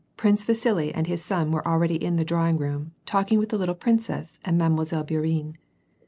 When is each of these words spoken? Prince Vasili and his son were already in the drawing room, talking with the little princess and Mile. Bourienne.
Prince 0.17 0.43
Vasili 0.43 0.91
and 0.91 1.05
his 1.05 1.23
son 1.23 1.51
were 1.51 1.67
already 1.67 1.93
in 2.03 2.15
the 2.15 2.25
drawing 2.25 2.57
room, 2.57 2.91
talking 3.05 3.37
with 3.37 3.49
the 3.49 3.57
little 3.59 3.75
princess 3.75 4.39
and 4.43 4.57
Mile. 4.57 4.67
Bourienne. 5.03 5.57